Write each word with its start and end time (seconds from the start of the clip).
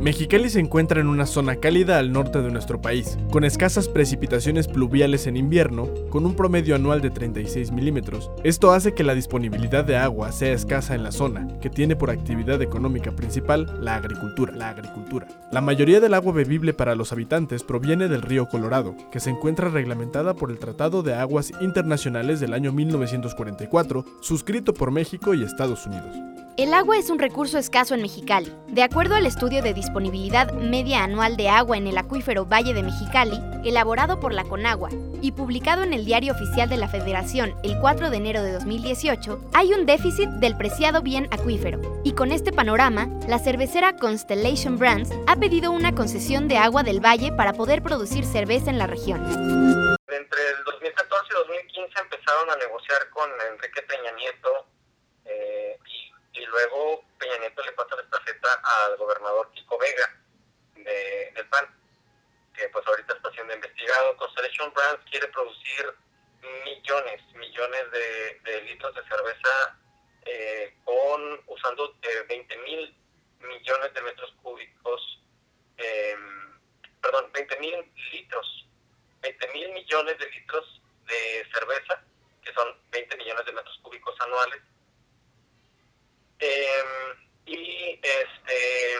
Mexicali 0.00 0.48
se 0.48 0.60
encuentra 0.60 1.02
en 1.02 1.08
una 1.08 1.26
zona 1.26 1.56
cálida 1.56 1.98
al 1.98 2.10
norte 2.10 2.40
de 2.40 2.50
nuestro 2.50 2.80
país, 2.80 3.18
con 3.30 3.44
escasas 3.44 3.86
precipitaciones 3.86 4.66
pluviales 4.66 5.26
en 5.26 5.36
invierno, 5.36 5.90
con 6.08 6.24
un 6.24 6.34
promedio 6.34 6.74
anual 6.74 7.02
de 7.02 7.10
36 7.10 7.70
milímetros. 7.70 8.30
Esto 8.42 8.72
hace 8.72 8.94
que 8.94 9.04
la 9.04 9.14
disponibilidad 9.14 9.84
de 9.84 9.98
agua 9.98 10.32
sea 10.32 10.54
escasa 10.54 10.94
en 10.94 11.02
la 11.02 11.12
zona, 11.12 11.46
que 11.60 11.68
tiene 11.68 11.96
por 11.96 12.08
actividad 12.08 12.62
económica 12.62 13.12
principal 13.12 13.70
la 13.84 13.96
agricultura. 13.96 14.54
La 14.56 14.70
agricultura. 14.70 15.28
La 15.52 15.60
mayoría 15.60 16.00
del 16.00 16.14
agua 16.14 16.32
bebible 16.32 16.72
para 16.72 16.94
los 16.94 17.12
habitantes 17.12 17.62
proviene 17.62 18.08
del 18.08 18.22
río 18.22 18.48
Colorado, 18.48 18.96
que 19.12 19.20
se 19.20 19.28
encuentra 19.28 19.68
reglamentada 19.68 20.32
por 20.32 20.50
el 20.50 20.58
Tratado 20.58 21.02
de 21.02 21.12
Aguas 21.12 21.52
Internacionales 21.60 22.40
del 22.40 22.54
año 22.54 22.72
1944, 22.72 24.06
suscrito 24.22 24.72
por 24.72 24.92
México 24.92 25.34
y 25.34 25.44
Estados 25.44 25.84
Unidos. 25.84 26.16
El 26.60 26.74
agua 26.74 26.98
es 26.98 27.08
un 27.08 27.18
recurso 27.18 27.56
escaso 27.56 27.94
en 27.94 28.02
Mexicali. 28.02 28.52
De 28.68 28.82
acuerdo 28.82 29.14
al 29.14 29.24
estudio 29.24 29.62
de 29.62 29.72
disponibilidad 29.90 30.52
media 30.52 31.02
anual 31.02 31.36
de 31.36 31.48
agua 31.48 31.76
en 31.76 31.88
el 31.88 31.98
acuífero 31.98 32.46
Valle 32.46 32.74
de 32.74 32.84
Mexicali, 32.84 33.40
elaborado 33.64 34.20
por 34.20 34.32
la 34.32 34.44
Conagua 34.44 34.88
y 35.20 35.32
publicado 35.32 35.82
en 35.82 35.92
el 35.92 36.04
Diario 36.04 36.32
Oficial 36.32 36.68
de 36.68 36.76
la 36.76 36.86
Federación 36.86 37.56
el 37.64 37.76
4 37.80 38.08
de 38.08 38.16
enero 38.16 38.40
de 38.44 38.52
2018, 38.52 39.50
hay 39.52 39.74
un 39.74 39.86
déficit 39.86 40.28
del 40.38 40.56
preciado 40.56 41.02
bien 41.02 41.26
acuífero. 41.32 41.80
Y 42.04 42.12
con 42.12 42.30
este 42.30 42.52
panorama, 42.52 43.08
la 43.26 43.40
cervecera 43.40 43.96
Constellation 43.96 44.78
Brands 44.78 45.10
ha 45.26 45.34
pedido 45.34 45.72
una 45.72 45.92
concesión 45.92 46.46
de 46.46 46.58
agua 46.58 46.84
del 46.84 47.04
valle 47.04 47.32
para 47.32 47.52
poder 47.52 47.82
producir 47.82 48.24
cerveza 48.24 48.70
en 48.70 48.78
la 48.78 48.86
región. 48.86 49.20
Entre 49.26 50.40
el 50.50 50.64
2014 50.66 51.26
y 51.30 51.34
2015 51.34 52.00
empezaron 52.00 52.48
a 52.48 52.54
negociar 52.54 53.10
con 53.10 53.28
Enrique 53.52 53.82
Peña 53.82 54.12
Nieto 54.12 54.66
eh, 55.24 55.76
y 56.32 56.46
luego 56.46 56.99
al 58.52 58.96
gobernador 58.96 59.50
Kiko 59.52 59.78
Vega 59.78 60.20
de, 60.74 61.32
del 61.34 61.48
PAN, 61.48 61.66
que 62.54 62.68
pues 62.68 62.86
ahorita 62.86 63.14
está 63.14 63.30
siendo 63.32 63.54
investigado. 63.54 64.16
Constellation 64.16 64.72
Brands 64.72 65.04
quiere 65.10 65.28
producir 65.28 65.94
millones, 66.64 67.22
millones 67.34 67.84
de, 67.90 68.62
litros 68.62 68.94
de 68.94 69.02
cerveza 69.04 69.78
eh, 70.24 70.74
con 70.84 71.40
usando 71.46 71.94
eh, 72.02 72.24
20 72.28 72.56
mil 72.58 72.96
millones 73.40 73.94
de 73.94 74.02
metros 74.02 74.32
cúbicos, 74.42 75.22
em, 75.78 76.60
perdón, 77.00 77.30
20 77.32 77.58
mil 77.58 77.92
litros, 78.12 78.66
20 79.22 79.48
mil 79.48 79.72
millones 79.72 80.18
de 80.18 80.26
litros 80.26 80.82
de 81.06 81.46
cerveza, 81.52 82.02
que 82.44 82.52
son 82.52 82.76
20 82.90 83.16
millones 83.16 83.46
de 83.46 83.52
metros 83.52 83.78
cúbicos 83.82 84.14
anuales, 84.20 84.60
Em, 86.40 87.16
y 87.44 88.00
este 88.02 88.96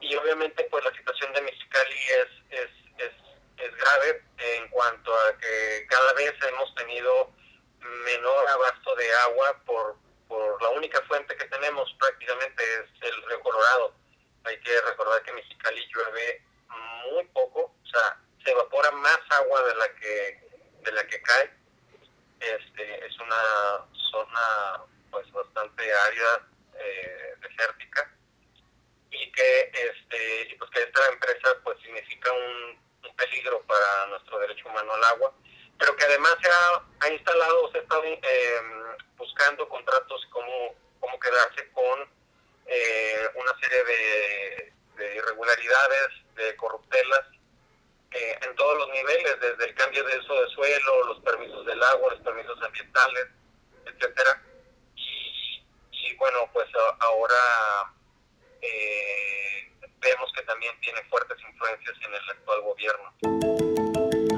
y 0.00 0.14
obviamente 0.14 0.64
pues 0.70 0.84
la 0.84 0.94
situación 0.94 1.32
de 1.32 1.42
Mexicali 1.42 1.96
es, 1.96 2.60
es, 2.60 2.70
es, 2.98 3.12
es 3.58 3.76
grave 3.76 4.22
en 4.38 4.68
cuanto 4.68 5.12
a 5.12 5.36
que 5.38 5.86
cada 5.88 6.12
vez 6.14 6.32
hemos 6.48 6.72
tenido 6.76 7.32
menor 8.16 8.48
abasto 8.48 8.94
de 8.96 9.12
agua 9.26 9.60
por, 9.64 9.96
por 10.28 10.62
la 10.62 10.70
única 10.70 11.00
fuente 11.02 11.36
que 11.36 11.44
tenemos 11.46 11.94
prácticamente 11.98 12.62
es 12.62 13.02
el 13.02 13.22
río 13.26 13.40
Colorado. 13.40 13.94
Hay 14.44 14.58
que 14.60 14.80
recordar 14.82 15.22
que 15.22 15.32
Mexicali 15.32 15.86
llueve 15.92 16.42
muy 17.12 17.24
poco, 17.26 17.60
o 17.62 17.86
sea, 17.86 18.18
se 18.44 18.50
evapora 18.50 18.90
más 18.92 19.18
agua 19.30 19.62
de 19.64 19.74
la 19.74 19.94
que 19.94 20.50
de 20.82 20.92
la 20.92 21.06
que 21.06 21.20
cae. 21.22 21.50
Este 22.40 23.06
es 23.06 23.18
una 23.18 23.86
zona 24.10 24.84
pues 25.10 25.30
bastante 25.32 25.92
árida, 25.92 26.48
eh, 26.74 27.34
desértica, 27.40 28.10
y 29.10 29.30
que 29.32 29.70
este 29.74 30.56
pues 30.58 30.70
que 30.70 30.82
esta 30.82 31.06
empresa 31.12 31.48
pues 31.64 31.78
significa 31.80 32.32
un, 32.32 32.80
peligro 33.16 33.60
para 33.66 34.06
nuestro 34.06 34.38
derecho 34.38 34.66
humano 34.66 34.94
al 34.94 35.04
agua, 35.04 35.34
pero 35.78 35.94
que 35.94 36.04
además 36.04 36.36
se 36.40 36.48
ha, 36.48 36.82
instalado, 37.08 37.70
se 37.72 37.78
ha 37.78 37.82
estado 37.82 38.04
em, 38.04 38.96
buscando 39.16 39.68
contratos 39.68 40.26
como 40.30 40.74
cómo 41.00 41.18
quedarse 41.18 41.70
con 41.72 42.00
eh, 42.66 43.28
una 43.34 43.52
serie 43.60 43.84
de, 43.84 44.72
irregularidades, 45.16 46.08
de 46.36 46.54
corruptelas 46.56 47.26
eh, 48.10 48.38
en 48.42 48.54
todos 48.54 48.76
los 48.76 48.88
niveles, 48.90 49.40
desde 49.40 49.64
el 49.64 49.74
cambio 49.74 50.04
de 50.04 50.18
uso 50.18 50.42
de 50.42 50.48
suelo, 50.50 51.04
los 51.06 51.20
permisos 51.20 51.64
del 51.64 51.82
agua, 51.82 52.12
los 52.12 52.20
permisos 52.20 52.62
ambientales, 52.62 53.28
etcétera 53.86 54.42
y 55.92 56.14
bueno, 56.16 56.38
pues 56.52 56.66
ahora 57.00 57.92
eh, 58.60 59.70
vemos 59.98 60.32
que 60.34 60.42
también 60.42 60.78
tiene 60.80 61.02
fuertes 61.04 61.38
influencias 61.48 61.96
en 62.04 62.14
el 62.14 62.30
actual 62.30 62.60
gobierno. 62.62 63.59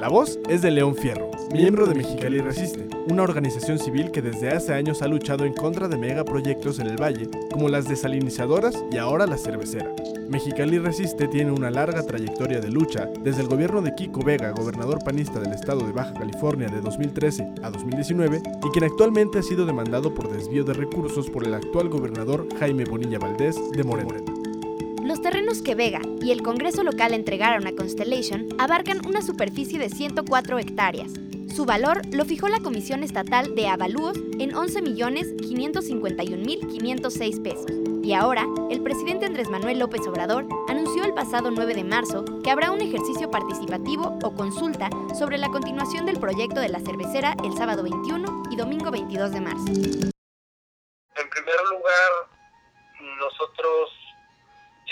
La 0.03 0.09
voz 0.09 0.41
es 0.49 0.63
de 0.63 0.73
León 0.73 0.97
Fierro, 0.97 1.31
miembro 1.53 1.87
de 1.87 1.95
Mexicali 1.95 2.41
Resiste, 2.41 2.89
una 3.09 3.23
organización 3.23 3.79
civil 3.79 4.11
que 4.11 4.21
desde 4.21 4.51
hace 4.51 4.75
años 4.75 5.01
ha 5.01 5.07
luchado 5.07 5.45
en 5.45 5.53
contra 5.53 5.87
de 5.87 5.97
megaproyectos 5.97 6.81
en 6.81 6.89
el 6.89 7.01
valle, 7.01 7.31
como 7.53 7.69
las 7.69 7.87
desalinizadoras 7.87 8.75
y 8.91 8.97
ahora 8.97 9.29
la 9.29 9.39
cervecera. 9.39 9.95
Mexicali 10.29 10.81
Resiste 10.81 11.29
tiene 11.29 11.53
una 11.53 11.71
larga 11.71 12.03
trayectoria 12.03 12.59
de 12.59 12.73
lucha 12.73 13.09
desde 13.21 13.43
el 13.43 13.49
gobierno 13.49 13.81
de 13.81 13.95
Kiko 13.95 14.25
Vega, 14.25 14.51
gobernador 14.51 14.99
panista 15.05 15.39
del 15.39 15.53
estado 15.53 15.87
de 15.87 15.93
Baja 15.93 16.15
California 16.15 16.67
de 16.67 16.81
2013 16.81 17.47
a 17.63 17.71
2019, 17.71 18.43
y 18.61 18.71
quien 18.71 18.85
actualmente 18.85 19.39
ha 19.39 19.43
sido 19.45 19.67
demandado 19.67 20.13
por 20.13 20.33
desvío 20.33 20.65
de 20.65 20.73
recursos 20.73 21.31
por 21.31 21.47
el 21.47 21.55
actual 21.55 21.89
gobernador 21.89 22.49
Jaime 22.59 22.87
Bonilla 22.87 23.21
Valdés 23.21 23.55
de 23.71 23.85
Moreno. 23.85 24.42
Que 25.61 25.75
Vega 25.75 26.01
y 26.23 26.31
el 26.31 26.41
Congreso 26.41 26.83
local 26.83 27.13
entregaron 27.13 27.67
a 27.67 27.73
Constellation 27.73 28.49
abarcan 28.59 29.07
una 29.07 29.21
superficie 29.21 29.79
de 29.79 29.91
104 29.91 30.59
hectáreas. 30.59 31.13
Su 31.55 31.67
valor 31.67 32.01
lo 32.11 32.25
fijó 32.25 32.49
la 32.49 32.61
Comisión 32.61 33.03
Estatal 33.03 33.55
de 33.55 33.69
Avalúos 33.69 34.17
en 34.39 34.53
11.551.506 34.53 37.43
pesos. 37.43 37.67
Y 38.03 38.15
ahora, 38.15 38.47
el 38.71 38.83
presidente 38.83 39.27
Andrés 39.27 39.51
Manuel 39.51 39.79
López 39.79 40.01
Obrador 40.09 40.49
anunció 40.69 41.05
el 41.05 41.13
pasado 41.13 41.51
9 41.51 41.75
de 41.75 41.85
marzo 41.85 42.25
que 42.43 42.51
habrá 42.51 42.71
un 42.71 42.81
ejercicio 42.81 43.31
participativo 43.31 44.19
o 44.25 44.35
consulta 44.35 44.89
sobre 45.17 45.37
la 45.37 45.51
continuación 45.51 46.07
del 46.07 46.19
proyecto 46.19 46.61
de 46.61 46.71
la 46.71 46.81
cervecera 46.81 47.37
el 47.45 47.55
sábado 47.57 47.83
21 47.83 48.45
y 48.51 48.57
domingo 48.57 48.91
22 48.91 49.33
de 49.33 49.41
marzo. 49.41 50.12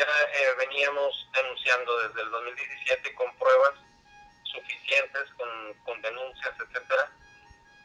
Ya 0.00 0.06
eh, 0.06 0.54
veníamos 0.58 1.28
denunciando 1.34 1.98
desde 2.08 2.22
el 2.22 2.30
2017 2.30 3.14
con 3.14 3.36
pruebas 3.36 3.74
suficientes, 4.44 5.24
con, 5.36 5.74
con 5.84 6.00
denuncias, 6.02 6.54
etcétera. 6.58 7.10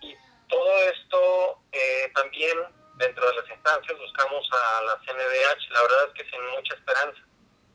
Y 0.01 0.15
todo 0.47 0.83
esto 0.89 1.59
eh, 1.73 2.11
también 2.15 2.57
dentro 2.95 3.27
de 3.27 3.35
las 3.35 3.49
instancias 3.49 3.99
buscamos 3.99 4.47
a 4.51 4.81
la 4.83 4.97
CNDH, 5.05 5.69
la 5.71 5.81
verdad 5.81 6.07
es 6.07 6.13
que 6.13 6.29
sin 6.29 6.45
mucha 6.51 6.75
esperanza, 6.75 7.21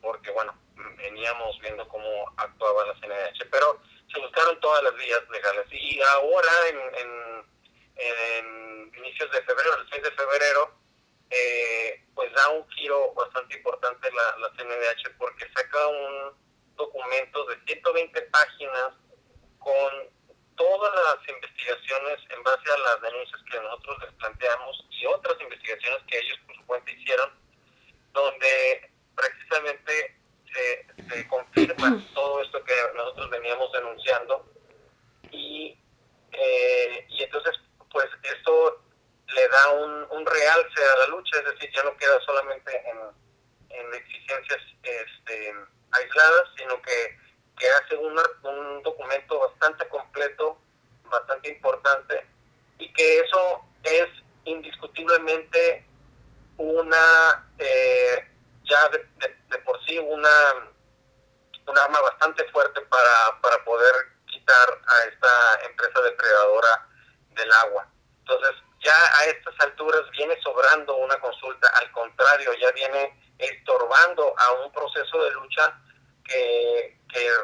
porque 0.00 0.30
bueno, 0.30 0.58
veníamos 0.96 1.58
viendo 1.60 1.86
cómo 1.88 2.32
actuaba 2.38 2.86
la 2.86 2.94
CNDH, 2.94 3.46
pero 3.50 3.80
se 4.12 4.20
buscaron 4.20 4.58
todas 4.60 4.82
las 4.82 4.94
vías 4.94 5.20
legales. 5.30 5.66
Y 5.70 6.00
ahora, 6.00 6.52
en, 6.68 6.78
en, 7.98 8.92
inicios 8.96 9.30
de 9.30 9.42
febrero, 9.42 9.76
el 9.76 9.88
6 9.90 10.02
de 10.02 10.10
febrero, 10.12 10.79
eh, 11.30 12.04
pues 12.14 12.32
da 12.32 12.48
un 12.50 12.68
giro 12.70 13.12
bastante 13.14 13.56
importante 13.56 14.08
la, 14.12 14.38
la 14.38 14.50
CNDH 14.56 15.16
porque 15.16 15.48
saca 15.54 15.86
un 15.86 16.32
documento 16.76 17.44
de 17.46 17.56
120 17.66 18.22
páginas 18.22 18.92
con 19.58 20.10
todas 20.56 20.92
las 20.94 21.28
investigaciones 21.28 22.18
en 22.28 22.42
base 22.42 22.70
a 22.70 22.78
las 22.78 23.00
denuncias 23.00 23.40
que 23.50 23.60
nosotros 23.60 23.96
les 24.02 24.12
planteamos 24.14 24.86
y 24.90 25.06
otras 25.06 25.40
investigaciones 25.40 26.00
que 26.06 26.18
ellos 26.18 26.38
por 26.46 26.56
su 26.56 26.66
cuenta 26.66 26.90
hicieron, 26.90 27.30
donde 28.12 28.90
precisamente 29.14 30.16
se, 30.52 31.28
confirma 31.28 32.02
todo 32.14 32.42
esto 32.42 32.62
que 32.64 32.74
nosotros 32.94 33.30
veníamos 33.30 33.72
denunciando 33.72 34.46
y, 35.30 35.78
eh, 36.32 37.06
y 37.08 37.22
entonces 37.22 37.54
pues 37.90 38.06
esto 38.22 38.82
le 39.28 39.48
un, 39.68 40.06
un 40.10 40.26
realce 40.26 40.84
a 40.92 40.96
la 40.98 41.06
lucha, 41.08 41.38
es 41.38 41.44
decir, 41.44 41.70
ya 41.74 41.82
no 41.82 41.96
queda 41.96 42.20
solamente 42.20 42.72
en, 42.88 42.98
en 43.70 43.94
exigencias 43.94 44.60
este, 44.82 45.54
aisladas, 45.92 46.48
sino 46.56 46.80
que, 46.82 47.18
que 47.58 47.68
hace 47.68 47.96
un 47.96 48.82
documento 48.82 49.38
bastante 49.38 49.86
completo, 49.88 50.58
bastante 51.04 51.50
importante, 51.50 52.26
y 52.78 52.92
que 52.92 53.20
eso 53.20 53.64
es 53.82 54.08
indiscutiblemente 54.44 55.84
una, 56.56 57.50
eh, 57.58 58.28
ya 58.64 58.88
de, 58.88 59.58
por 59.58 59.84
sí, 59.84 59.98
una, 59.98 60.30
un 61.66 61.78
arma 61.78 62.00
bastante 62.00 62.44
fuerte 62.50 62.80
para, 62.82 63.40
para 63.40 63.64
poder 63.64 63.92
quitar 64.26 64.68
a 64.86 65.08
esta 65.08 65.64
empresa 65.68 66.00
depredadora 66.02 66.88
del 67.30 67.52
agua. 67.52 67.86
Entonces, 68.20 68.62
ya 68.80 69.18
a 69.18 69.24
estas 69.26 69.54
alturas 69.60 70.02
viene 70.12 70.36
sobrando 70.42 70.96
una 70.96 71.18
consulta, 71.20 71.68
al 71.80 71.90
contrario, 71.92 72.52
ya 72.54 72.70
viene 72.72 73.14
estorbando 73.38 74.34
a 74.38 74.52
un 74.64 74.72
proceso 74.72 75.24
de 75.24 75.30
lucha 75.32 75.78
que, 76.24 76.96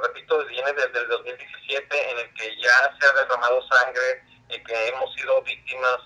repito, 0.02 0.44
viene 0.46 0.72
desde 0.72 0.98
el 1.00 1.08
2017 1.08 2.10
en 2.10 2.18
el 2.18 2.34
que 2.34 2.56
ya 2.60 2.96
se 2.98 3.06
ha 3.06 3.12
derramado 3.12 3.60
sangre, 3.68 4.22
y 4.48 4.62
que 4.62 4.88
hemos 4.88 5.12
sido 5.14 5.42
víctimas 5.42 5.98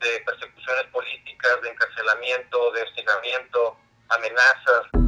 de 0.00 0.20
persecuciones 0.20 0.84
políticas, 0.92 1.62
de 1.62 1.70
encarcelamiento, 1.70 2.70
de 2.72 2.82
hostigamiento, 2.82 3.78
amenazas. 4.10 5.07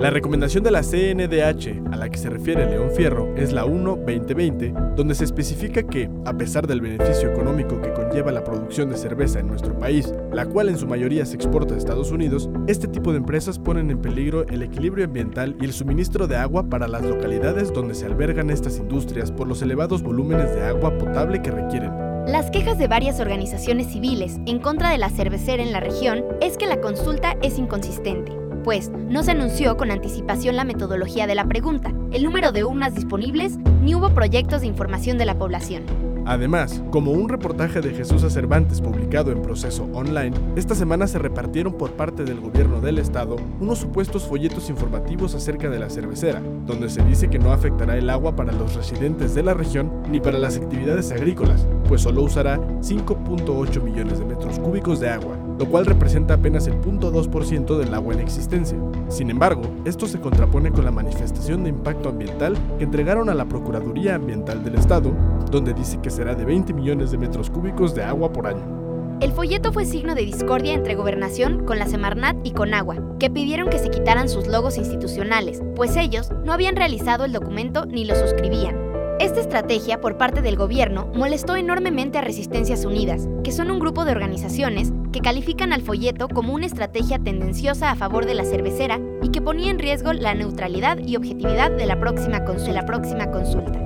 La 0.00 0.08
recomendación 0.08 0.64
de 0.64 0.70
la 0.70 0.80
CNDH 0.80 1.92
a 1.92 1.96
la 1.96 2.08
que 2.08 2.16
se 2.16 2.30
refiere 2.30 2.64
León 2.64 2.88
Fierro 2.96 3.36
es 3.36 3.52
la 3.52 3.66
1-2020, 3.66 4.94
donde 4.94 5.14
se 5.14 5.24
especifica 5.24 5.82
que, 5.82 6.08
a 6.24 6.32
pesar 6.32 6.66
del 6.66 6.80
beneficio 6.80 7.30
económico 7.30 7.82
que 7.82 7.92
conlleva 7.92 8.32
la 8.32 8.42
producción 8.42 8.88
de 8.88 8.96
cerveza 8.96 9.40
en 9.40 9.48
nuestro 9.48 9.78
país, 9.78 10.14
la 10.32 10.46
cual 10.46 10.70
en 10.70 10.78
su 10.78 10.86
mayoría 10.86 11.26
se 11.26 11.36
exporta 11.36 11.74
a 11.74 11.76
Estados 11.76 12.12
Unidos, 12.12 12.48
este 12.66 12.88
tipo 12.88 13.10
de 13.10 13.18
empresas 13.18 13.58
ponen 13.58 13.90
en 13.90 14.00
peligro 14.00 14.48
el 14.48 14.62
equilibrio 14.62 15.04
ambiental 15.04 15.54
y 15.60 15.66
el 15.66 15.74
suministro 15.74 16.26
de 16.26 16.36
agua 16.36 16.70
para 16.70 16.88
las 16.88 17.02
localidades 17.02 17.70
donde 17.70 17.94
se 17.94 18.06
albergan 18.06 18.48
estas 18.48 18.78
industrias 18.78 19.30
por 19.30 19.48
los 19.48 19.60
elevados 19.60 20.02
volúmenes 20.02 20.54
de 20.54 20.62
agua 20.62 20.96
potable 20.96 21.42
que 21.42 21.50
requieren. 21.50 21.92
Las 22.26 22.50
quejas 22.50 22.78
de 22.78 22.88
varias 22.88 23.20
organizaciones 23.20 23.88
civiles 23.88 24.38
en 24.46 24.60
contra 24.60 24.88
de 24.88 24.96
la 24.96 25.10
cervecera 25.10 25.62
en 25.62 25.72
la 25.72 25.80
región 25.80 26.24
es 26.40 26.56
que 26.56 26.66
la 26.66 26.80
consulta 26.80 27.36
es 27.42 27.58
inconsistente 27.58 28.39
pues 28.62 28.90
no 28.90 29.22
se 29.22 29.32
anunció 29.32 29.76
con 29.76 29.90
anticipación 29.90 30.56
la 30.56 30.64
metodología 30.64 31.26
de 31.26 31.34
la 31.34 31.46
pregunta, 31.46 31.92
el 32.12 32.24
número 32.24 32.52
de 32.52 32.64
urnas 32.64 32.94
disponibles, 32.94 33.58
ni 33.82 33.94
hubo 33.94 34.10
proyectos 34.10 34.60
de 34.60 34.66
información 34.66 35.18
de 35.18 35.26
la 35.26 35.38
población. 35.38 35.84
Además, 36.26 36.82
como 36.90 37.12
un 37.12 37.28
reportaje 37.28 37.80
de 37.80 37.94
Jesús 37.94 38.20
Cervantes 38.32 38.80
publicado 38.80 39.32
en 39.32 39.42
proceso 39.42 39.88
online, 39.92 40.36
esta 40.54 40.74
semana 40.74 41.06
se 41.06 41.18
repartieron 41.18 41.72
por 41.72 41.92
parte 41.92 42.24
del 42.24 42.40
gobierno 42.40 42.80
del 42.80 42.98
estado 42.98 43.36
unos 43.58 43.78
supuestos 43.78 44.24
folletos 44.24 44.70
informativos 44.70 45.34
acerca 45.34 45.68
de 45.68 45.78
la 45.78 45.90
cervecera, 45.90 46.40
donde 46.66 46.88
se 46.88 47.02
dice 47.02 47.28
que 47.28 47.38
no 47.38 47.52
afectará 47.52 47.96
el 47.96 48.10
agua 48.10 48.36
para 48.36 48.52
los 48.52 48.74
residentes 48.74 49.34
de 49.34 49.42
la 49.42 49.54
región 49.54 49.90
ni 50.08 50.20
para 50.20 50.38
las 50.38 50.56
actividades 50.56 51.10
agrícolas, 51.10 51.66
pues 51.88 52.02
solo 52.02 52.22
usará 52.22 52.58
5.8 52.58 53.82
millones 53.82 54.18
de 54.18 54.24
metros 54.24 54.58
cúbicos 54.58 55.00
de 55.00 55.08
agua, 55.08 55.36
lo 55.60 55.66
cual 55.66 55.84
representa 55.84 56.34
apenas 56.34 56.66
el 56.66 56.80
0.2% 56.80 57.76
del 57.76 57.92
agua 57.92 58.14
en 58.14 58.20
existencia. 58.20 58.78
Sin 59.08 59.28
embargo, 59.28 59.60
esto 59.84 60.06
se 60.06 60.18
contrapone 60.18 60.72
con 60.72 60.86
la 60.86 60.90
manifestación 60.90 61.64
de 61.64 61.68
impacto 61.68 62.08
ambiental 62.08 62.56
que 62.78 62.84
entregaron 62.84 63.28
a 63.28 63.34
la 63.34 63.44
Procuraduría 63.44 64.14
Ambiental 64.14 64.64
del 64.64 64.76
Estado, 64.76 65.12
donde 65.50 65.74
dice 65.74 66.00
que 66.02 66.08
será 66.08 66.34
de 66.34 66.46
20 66.46 66.72
millones 66.72 67.10
de 67.10 67.18
metros 67.18 67.50
cúbicos 67.50 67.94
de 67.94 68.02
agua 68.02 68.32
por 68.32 68.46
año. 68.46 69.18
El 69.20 69.32
folleto 69.32 69.70
fue 69.70 69.84
signo 69.84 70.14
de 70.14 70.22
discordia 70.22 70.72
entre 70.72 70.94
Gobernación 70.94 71.66
con 71.66 71.78
la 71.78 71.86
Semarnat 71.86 72.38
y 72.42 72.52
con 72.52 72.72
Agua, 72.72 72.96
que 73.18 73.28
pidieron 73.28 73.68
que 73.68 73.78
se 73.78 73.90
quitaran 73.90 74.30
sus 74.30 74.46
logos 74.46 74.78
institucionales, 74.78 75.60
pues 75.76 75.94
ellos 75.96 76.30
no 76.42 76.54
habían 76.54 76.74
realizado 76.74 77.26
el 77.26 77.32
documento 77.32 77.84
ni 77.84 78.06
lo 78.06 78.16
suscribían. 78.16 78.89
Esta 79.20 79.40
estrategia 79.40 80.00
por 80.00 80.16
parte 80.16 80.40
del 80.40 80.56
gobierno 80.56 81.04
molestó 81.14 81.54
enormemente 81.54 82.16
a 82.16 82.22
Resistencias 82.22 82.86
Unidas, 82.86 83.28
que 83.44 83.52
son 83.52 83.70
un 83.70 83.78
grupo 83.78 84.06
de 84.06 84.12
organizaciones 84.12 84.92
que 85.12 85.20
califican 85.20 85.74
al 85.74 85.82
folleto 85.82 86.26
como 86.26 86.54
una 86.54 86.64
estrategia 86.64 87.18
tendenciosa 87.22 87.90
a 87.90 87.96
favor 87.96 88.24
de 88.24 88.32
la 88.32 88.46
cervecera 88.46 88.98
y 89.20 89.30
que 89.30 89.42
ponía 89.42 89.70
en 89.70 89.78
riesgo 89.78 90.14
la 90.14 90.32
neutralidad 90.32 90.96
y 90.96 91.16
objetividad 91.16 91.70
de 91.70 91.84
la 91.84 92.00
próxima, 92.00 92.42
consulta. 92.46 93.78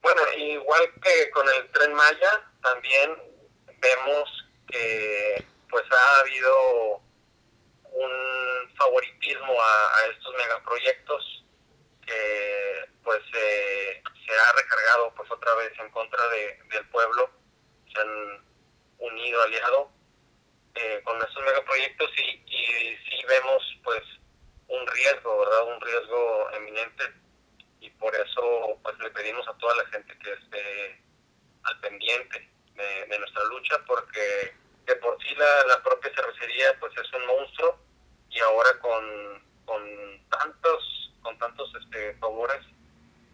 Bueno, 0.00 0.22
igual 0.38 0.80
que 1.02 1.30
con 1.32 1.46
el 1.46 1.70
tren 1.72 1.92
Maya, 1.92 2.50
también 2.62 3.10
vemos 3.78 4.46
que 4.68 5.44
pues 5.68 5.84
ha 5.92 6.20
habido 6.20 7.02
un 7.92 8.74
favoritismo 8.74 9.52
a, 9.52 9.98
a 9.98 10.10
estos 10.12 10.34
megaproyectos 10.34 11.44
que 12.06 12.61
pues 13.02 13.20
eh, 13.34 14.02
se 14.26 14.32
ha 14.32 14.52
recargado 14.52 15.14
pues 15.14 15.30
otra 15.30 15.54
vez 15.56 15.72
en 15.78 15.90
contra 15.90 16.20
de, 16.28 16.58
del 16.70 16.88
pueblo, 16.88 17.30
se 17.92 18.00
han 18.00 18.44
unido, 18.98 19.42
aliado 19.42 19.90
eh, 20.74 21.00
con 21.04 21.16
estos 21.20 21.44
megaproyectos 21.44 22.10
y, 22.18 22.42
y 22.46 22.96
sí 22.96 23.24
vemos 23.28 23.62
pues 23.84 24.02
un 24.68 24.86
riesgo, 24.86 25.38
¿verdad? 25.40 25.74
Un 25.74 25.80
riesgo 25.80 26.50
eminente 26.52 27.04
y 27.80 27.90
por 27.90 28.14
eso 28.14 28.78
pues 28.82 28.98
le 29.00 29.10
pedimos 29.10 29.46
a 29.48 29.56
toda 29.58 29.76
la 29.76 29.86
gente 29.86 30.16
que 30.18 30.32
esté 30.32 31.02
al 31.64 31.80
pendiente 31.80 32.48
de, 32.74 33.06
de 33.06 33.18
nuestra 33.18 33.44
lucha 33.44 33.78
porque 33.86 34.54
de 34.86 34.96
por 34.96 35.20
sí 35.22 35.34
la, 35.34 35.64
la 35.66 35.82
propia 35.82 36.12
cervecería 36.14 36.78
pues 36.80 36.92
es 36.96 37.12
un 37.12 37.26
monstruo 37.26 37.78
y 38.30 38.40
ahora 38.40 38.78
con, 38.80 39.44
con 39.64 40.28
tantos 40.28 41.12
con 41.22 41.38
tantos 41.38 41.70
este, 41.82 42.14
favores 42.14 42.64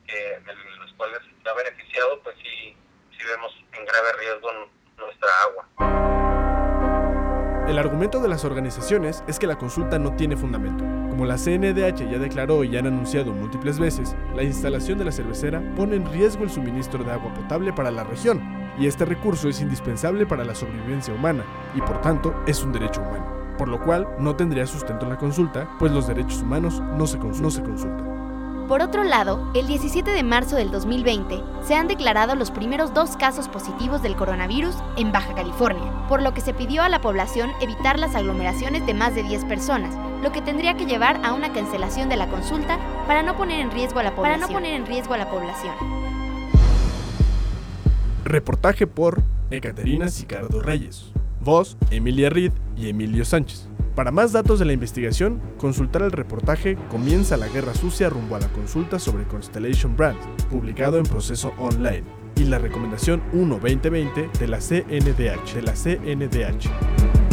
que, 0.09 0.41
de 0.41 0.77
los 0.81 0.93
cuales 0.95 1.19
se 1.43 1.49
ha 1.49 1.55
beneficiado, 1.55 2.21
pues 2.23 2.35
sí, 2.43 2.77
sí 3.13 3.25
vemos 3.25 3.53
en 3.73 3.85
grave 3.85 4.09
riesgo 4.19 4.49
nuestra 4.97 5.29
agua. 5.45 5.69
El 7.69 7.79
argumento 7.79 8.21
de 8.21 8.29
las 8.29 8.45
organizaciones 8.47 9.23
es 9.29 9.39
que 9.39 9.47
la 9.47 9.59
consulta 9.59 9.99
no 9.99 10.17
tiene 10.17 10.37
fundamento. 10.37 10.85
Como 11.11 11.27
la 11.27 11.37
CNDH 11.37 12.11
ya 12.11 12.19
declaró 12.19 12.65
y 12.65 12.77
han 12.77 12.87
anunciado 12.87 13.31
múltiples 13.31 13.79
veces, 13.79 14.17
la 14.35 14.43
instalación 14.43 14.99
de 14.99 15.05
la 15.05 15.13
cervecera 15.13 15.63
pone 15.77 15.97
en 15.97 16.11
riesgo 16.11 16.45
el 16.45 16.51
suministro 16.51 17.05
de 17.05 17.13
agua 17.13 17.35
potable 17.35 17.73
para 17.73 17.91
la 17.91 18.05
región, 18.05 18.73
y 18.79 18.87
este 18.87 19.05
recurso 19.05 19.49
es 19.49 19.61
indispensable 19.61 20.25
para 20.25 20.45
la 20.45 20.55
sobrevivencia 20.55 21.13
humana, 21.13 21.45
y 21.75 21.81
por 21.83 22.01
tanto 22.01 22.43
es 22.47 22.63
un 22.63 22.73
derecho 22.73 23.03
humano 23.03 23.39
por 23.59 23.69
lo 23.69 23.81
cual 23.81 24.07
no 24.21 24.37
tendría 24.37 24.67
sustento 24.67 25.05
en 25.05 25.11
la 25.11 25.19
consulta, 25.19 25.69
pues 25.81 25.93
los 25.93 26.07
derechos 26.07 26.41
humanos 26.41 26.81
no 26.81 27.07
se, 27.07 27.19
no 27.19 27.51
se 27.51 27.63
consultan. 27.63 28.18
Por 28.69 28.83
otro 28.83 29.03
lado, 29.03 29.51
el 29.55 29.67
17 29.67 30.11
de 30.11 30.23
marzo 30.23 30.55
del 30.57 30.71
2020 30.71 31.43
se 31.67 31.75
han 31.75 31.89
declarado 31.89 32.35
los 32.35 32.51
primeros 32.51 32.93
dos 32.93 33.17
casos 33.17 33.49
positivos 33.49 34.03
del 34.03 34.15
coronavirus 34.15 34.75
en 34.99 35.11
Baja 35.11 35.35
California, 35.35 35.91
por 36.07 36.21
lo 36.21 36.35
que 36.35 36.43
se 36.43 36.53
pidió 36.53 36.83
a 36.83 36.91
la 36.91 37.01
población 37.01 37.51
evitar 37.63 37.99
las 37.99 38.15
aglomeraciones 38.15 38.85
de 38.85 38.93
más 38.93 39.15
de 39.15 39.23
10 39.23 39.47
personas, 39.47 39.97
lo 40.23 40.33
que 40.33 40.43
tendría 40.43 40.77
que 40.77 40.85
llevar 40.85 41.19
a 41.25 41.33
una 41.33 41.51
cancelación 41.55 42.11
de 42.11 42.19
la 42.19 42.29
consulta 42.29 42.79
para 43.07 43.23
no 43.23 43.39
poner 43.39 43.61
en 43.61 43.71
riesgo 43.71 44.01
a 44.01 44.03
la 44.03 44.15
población. 44.15 44.41
Para 44.41 44.53
no 44.53 44.59
poner 44.59 44.75
en 44.75 44.87
riesgo 44.87 45.15
a 45.15 45.19
la 45.19 45.31
población. 45.31 45.75
Reportaje 48.25 48.87
por 48.87 49.23
Ekaterina 49.51 50.09
Sicardo 50.09 50.61
Reyes. 50.61 51.11
Voz, 51.41 51.79
Emilia 51.91 52.29
Reed 52.29 52.53
y 52.77 52.91
Emilio 52.91 53.25
Sánchez. 53.25 53.67
Para 53.99 54.13
más 54.13 54.31
datos 54.31 54.61
de 54.61 54.65
la 54.65 54.73
investigación, 54.73 55.43
consultar 55.57 56.03
el 56.03 56.13
reportaje 56.13 56.77
Comienza 56.89 57.37
la 57.37 57.49
guerra 57.49 57.75
sucia 57.75 58.09
rumbo 58.09 58.37
a 58.37 58.39
la 58.39 58.47
consulta 58.47 59.01
sobre 59.01 59.25
Constellation 59.25 59.97
Brands, 59.97 60.25
publicado 60.49 60.99
en 60.99 61.03
proceso 61.03 61.53
online, 61.59 62.05
y 62.37 62.45
la 62.45 62.59
recomendación 62.59 63.21
1-2020 63.33 64.31
de 64.39 64.47
la 64.47 64.59
CNDH. 64.59 65.55
De 65.55 65.63
la 65.63 65.73
CNDH. 65.73 67.28